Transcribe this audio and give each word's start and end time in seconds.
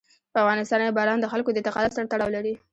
په 0.31 0.37
افغانستان 0.43 0.79
کې 0.85 0.95
باران 0.97 1.17
د 1.21 1.25
خلکو 1.31 1.49
د 1.51 1.57
اعتقاداتو 1.59 1.95
سره 1.97 2.09
تړاو 2.11 2.35
لري. 2.35 2.53